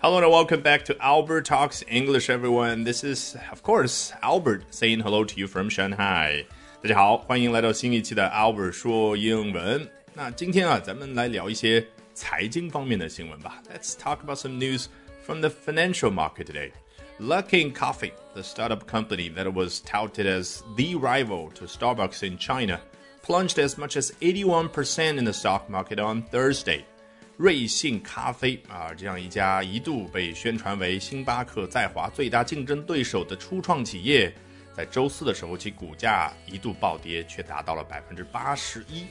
[0.00, 2.82] Hello and welcome back to Albert Talks English, everyone.
[2.82, 6.44] This is, of course, Albert saying hello to you from Shanghai.
[6.82, 9.88] 大家好，欢迎来到新一期的 Albert 说英文。
[10.14, 13.62] 那今天啊，咱们来聊一些财经方面的新闻吧。
[13.72, 14.86] Let's talk about some news
[15.24, 16.72] from the financial market today.
[17.20, 22.80] Luckin Coffee, the startup company that was touted as the rival to Starbucks in China,
[23.22, 26.84] plunged as much as 81% in the stock market on Thursday.
[27.37, 34.33] 瑞幸咖啡啊，这样一家一度被宣传为星巴克在华最大竞争对手的初创企业，
[34.73, 39.05] 在周四的时候，其股价一度暴跌，却达到了百分之八十一。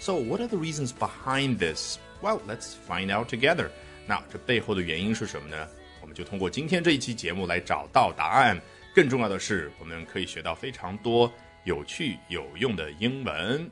[0.00, 1.98] So what are the reasons behind this?
[2.20, 3.68] Well, let's find out together.
[4.08, 5.68] 那这背后的原因是什么呢？
[6.00, 8.60] 我们就通过今天这一期节目来找到答案。
[8.92, 11.32] 更重要的是，我们可以学到非常多
[11.62, 13.70] 有趣有用的英文。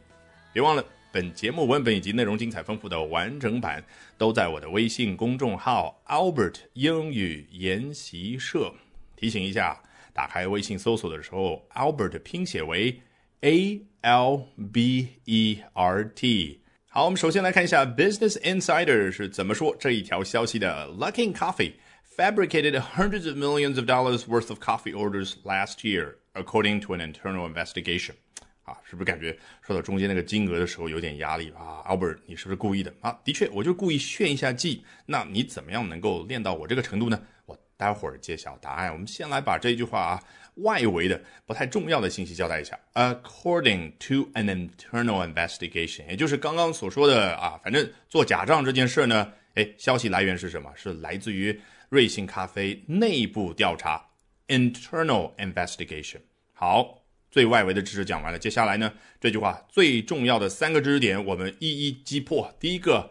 [0.52, 0.84] 别忘了。
[1.15, 3.83] 本节目文本以及内容精彩丰富的完整版
[4.17, 8.73] 都在我的微信公众号 Albert 英语研习社。
[9.15, 9.81] 提醒一下，
[10.13, 13.01] 打开微信搜索的时候，Albert 拼写为
[13.41, 16.61] A L B E R T。
[16.87, 20.87] 好，我们首先来看一下 Business Insider 是怎么说这一条消息的。
[20.89, 21.73] Luckin Coffee
[22.17, 26.99] fabricated hundreds of millions of dollars worth of coffee orders last year, according to an
[26.99, 28.15] internal investigation.
[28.66, 33.16] 啊，是不是感觉说到中间那个金额的时候有点压力啊？Albert，你是不是故意的啊？
[33.24, 34.84] 的确，我就故意炫一下技。
[35.06, 37.22] 那你怎么样能够练到我这个程度呢？
[37.46, 38.92] 我待会儿揭晓答案。
[38.92, 40.22] 我们先来把这句话啊
[40.56, 42.76] 外围的不太重要的信息交代一下。
[42.94, 50.72] According to an internal investigation，也就是刚刚所说的啊，反正做假账这件事呢，哎，消息来源是什么？
[50.74, 51.56] 是来自于
[51.88, 54.04] 瑞幸咖啡内部调查。
[54.48, 56.22] Internal investigation。
[56.52, 57.05] 好。
[57.36, 62.50] 最外围的知识讲完了，接下来呢，这句话最重要的三个知识点我们一一击破。
[62.58, 63.10] 第一个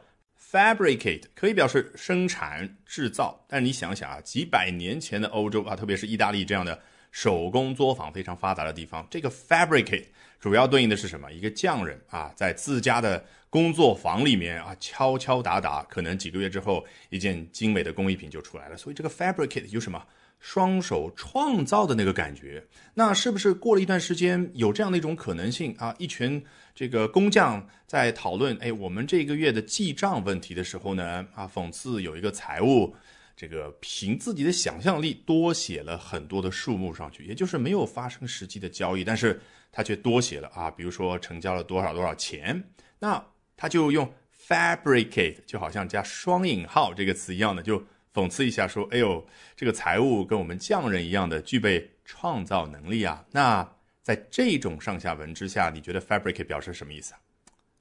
[0.51, 6.81] ，fabricate 可以表示生产制造，但是你想想啊，几百年前的欧洲啊，特别是意大利这样的
[7.11, 10.05] 手工作坊非常发达的地方，这个 fabricate
[10.39, 11.31] 主要对应的是什么？
[11.31, 18.75] 一个匠人啊，在自家的工作坊里面啊，敲敲打打，可能几个月之后，一件精美的工艺品就出来了。
[18.75, 20.03] 所以这个 fabricate 有什么？
[20.45, 22.63] 双手创造的那个感觉，
[22.93, 25.93] 那是不是过了一段时间有这样的一种可能性啊？
[25.97, 26.45] 一群
[26.75, 32.95] 这个工匠在讨论，哎，我们这个月的记账问题的时候呢，啊，讽刺有一个财务，
[33.35, 39.41] 这个凭自己的想象力多写了很多的数目上去，也就是没有发生实际的交易，但是
[39.71, 42.63] 他却多写了啊，比如说成交了多少多少钱，
[42.99, 43.25] 那
[43.57, 44.13] 他就用
[44.47, 47.83] fabricate，就好像加双引号这个词一样的就。
[48.15, 49.27] 讽刺一下说：“哎呦，
[49.57, 53.69] 这个财务跟我们匠人一样的具备创造能力啊！”那
[54.01, 57.19] 在这种上下文之下，你觉得 fabricate 表示什么意思啊？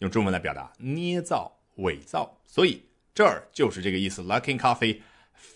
[0.01, 2.37] 用中文来表达，捏造、伪造。
[2.45, 2.83] 所以
[3.15, 4.23] 这儿就是这个意思。
[4.23, 5.01] Luckin Coffee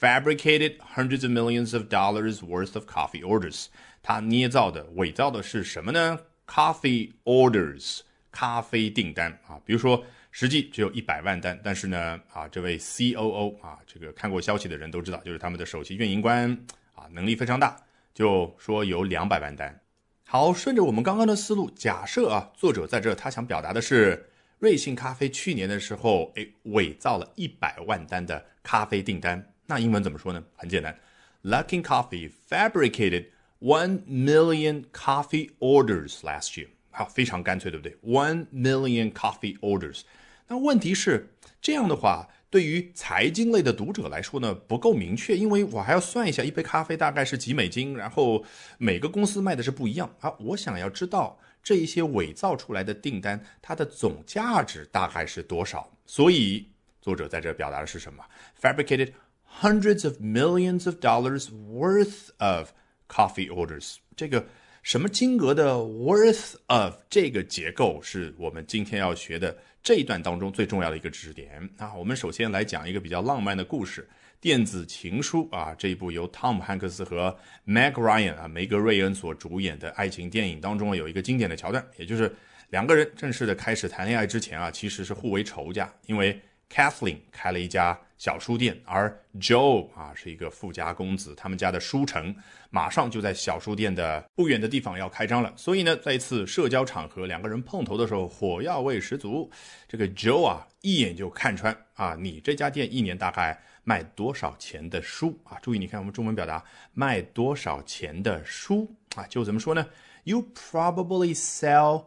[0.01, 3.67] fabricated hundreds of millions of dollars worth of coffee orders。
[4.01, 10.05] 它捏造的、伪造的是什么呢？Coffee orders，咖啡订单啊，比如说。
[10.31, 16.51] 实际只有一百万单，但是呢，啊，这位 COO 啊，这个看过消息的人都知道，就是他们的首席运营官
[16.95, 17.77] 啊，能力非常大，
[18.15, 19.81] 就说有两百万单。
[20.27, 24.29] 好，顺着我们刚刚的思路，假设啊，作者在这他想表达的是，
[24.59, 30.45] 瑞幸咖啡去年的时候，哎，伪造了一百万单的咖啡订单，那英文怎么说呢？
[30.55, 30.95] 很简单
[31.43, 33.27] ，Luckin Coffee fabricated
[33.61, 36.69] one million coffee orders last year。
[36.99, 40.01] 好，非常干脆，对不对？One million coffee orders。
[40.49, 48.45] 那问题是这样的话，对于财经类的读者来说呢，不够明确，因为我还要算一下一杯咖啡大概是几美金，然后
[48.79, 50.35] 每个公司卖的是不一样啊。
[50.41, 55.89] 我想要知道这一些伪造出来的订单，它的总价值大概是多少。
[56.05, 56.67] 所以
[57.01, 58.25] 作者在这表达的是什么
[58.61, 59.13] ？Fabricated
[59.61, 62.71] hundreds of millions of dollars worth of
[63.09, 63.99] coffee orders。
[64.17, 64.45] 这个。
[64.89, 71.93] 什么金额的 worth of 这个结构是我们今天要学的这一段当中最重要的一个知识点啊。
[71.93, 74.01] 我们首先来讲一个比较浪漫的故事，
[74.41, 77.37] 《电子情书》啊，这一部由汤姆汉克斯和
[77.67, 82.35] Meg Ryan 啊梅格瑞恩所主演的爱情电影当中有一个经典的桥段，也就是
[82.71, 86.41] 两个人正式的开始谈恋爱之前啊，其实是互为仇家，因为
[86.73, 87.99] Kathleen 开了一家。
[88.19, 92.35] 小书店，而 Joe 啊是一个富家公子，他们家的书城
[92.69, 95.53] 马上就在小书店的不远的地方要开张了。
[95.55, 99.49] 所以呢，在一次社交场合，两个人碰头的时候，火药味十足。
[99.87, 105.57] 这个 Joe 啊，一眼就看穿啊，你这家店一年大概卖多少钱的书啊？
[105.63, 109.25] 注意，你看我们中文表达卖多少钱的书啊？
[109.29, 109.87] 就怎么说呢
[110.25, 112.03] ？You probably sell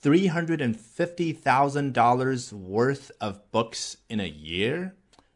[0.00, 4.92] three hundred and fifty thousand dollars worth of books in a year.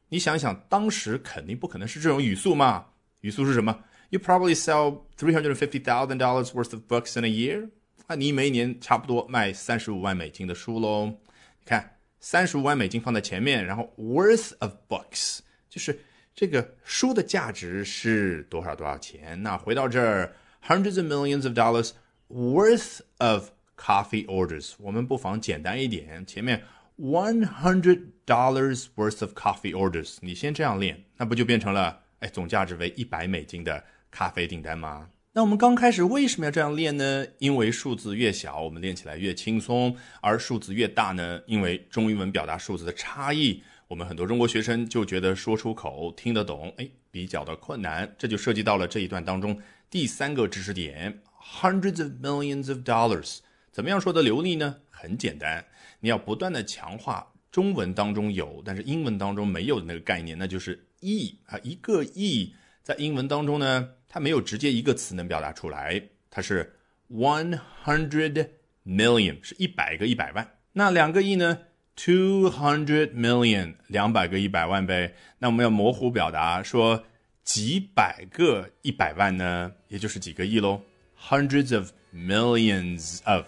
[0.08, 2.86] 你想想，当时肯定不可能是这种语速嘛？
[3.20, 3.84] 语速是什么？
[4.10, 7.70] You probably sell three hundred fifty thousand dollars worth of books in a year。
[8.06, 11.06] 啊，你每一年差不多卖三十五万美金的书喽。
[11.06, 16.00] 你看，三十五万美金放在前面，然后 worth of books 就是
[16.34, 19.40] 这个书的价值是多少多少钱？
[19.44, 20.34] 那回到这儿，
[20.66, 21.92] hundreds of millions of dollars
[22.28, 26.63] worth of coffee orders，我们不妨简单一点，前面
[26.97, 35.09] one hundred dollars worth of coffee orders，你先这样练，那不就变成了哎总价值为一百美金的咖啡订单吗？
[35.33, 37.25] 那我们刚开始为什么要这样练呢？
[37.39, 48.15] 因为数字越小，我们练起来越轻松；而数字越大呢，因为中英文表达数字的差异，我们很多中国学生就觉得说出口、听得懂，哎，比较的困难。
[48.17, 51.19] 这就涉及到了这一段当中第三个知识点
[51.59, 53.39] ：hundreds of millions of dollars。
[53.75, 54.73] 怎么样说的流利呢？
[54.89, 55.65] 很简单，
[55.99, 62.55] 你要不断的强化中文当中有，但是英文当中没有的那个概念，那就是亿啊，一个亿。
[62.81, 66.77] 在英文当中呢，它没有直接一个词能表达出来，它是
[67.11, 68.47] one hundred
[68.85, 70.49] million，是一百个一百万。
[70.71, 71.59] 那两个亿呢
[71.97, 75.13] ？two hundred million，两百个一百万呗。
[75.39, 77.03] 那我们要模糊表达，说
[77.43, 80.83] 几百个一百万呢，也就是几个亿喽。
[81.19, 83.45] Hundreds of millions of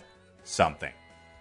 [0.48, 0.92] something。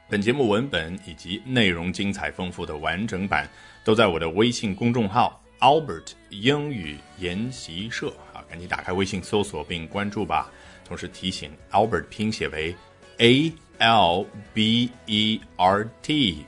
[0.09, 3.49] 本节目文本以及内容精彩丰富的完整版
[3.85, 5.41] 都在我的微信公众号。
[5.61, 10.51] Albert 英语研习社啊，赶紧打开微信搜索并关注吧。
[10.85, 12.77] 同时提醒，Albert 拼写为
[13.19, 16.45] A L B E R T。